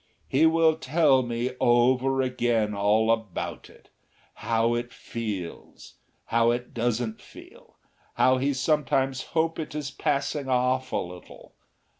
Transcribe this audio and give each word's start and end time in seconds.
He 0.27 0.47
will 0.47 0.77
tell 0.77 1.21
me 1.21 1.51
over 1.59 2.23
again 2.23 2.73
all 2.73 3.11
about 3.11 3.69
it, 3.69 3.89
how 4.33 4.73
it 4.73 4.91
feels, 4.91 5.93
how 6.25 6.49
it 6.49 6.73
doesn't 6.73 7.21
feel, 7.21 7.77
how 8.15 8.39
he 8.39 8.51
sometimes 8.51 9.21
hopes 9.37 9.59
it 9.61 9.75
is 9.75 9.91
passing 9.91 10.49
off 10.49 10.91
a 10.91 10.95
little. 10.97 11.53